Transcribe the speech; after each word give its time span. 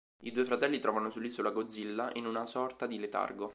I 0.23 0.31
due 0.31 0.45
fratelli 0.45 0.79
trovano 0.79 1.11
sull'isola 1.11 1.51
Godzilla 1.51 2.09
in 2.15 2.25
una 2.25 2.47
sorta 2.47 2.87
di 2.87 2.97
letargo. 2.97 3.49